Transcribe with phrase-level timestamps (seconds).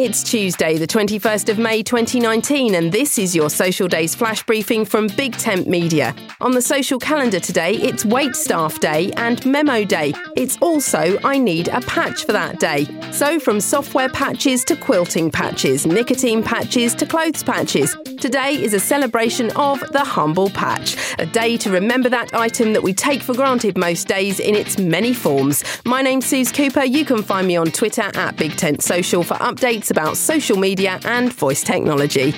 [0.00, 4.84] It's Tuesday, the 21st of May 2019, and this is your Social Days flash briefing
[4.84, 6.14] from Big Tent Media.
[6.40, 10.14] On the social calendar today, it's Wait Staff Day and Memo Day.
[10.36, 12.86] It's also I Need a Patch for that day.
[13.10, 18.80] So, from software patches to quilting patches, nicotine patches to clothes patches, today is a
[18.80, 23.34] celebration of the humble patch, a day to remember that item that we take for
[23.34, 25.64] granted most days in its many forms.
[25.84, 26.84] My name's Suze Cooper.
[26.84, 31.00] You can find me on Twitter at Big Tent Social for updates about social media
[31.04, 32.34] and voice technology.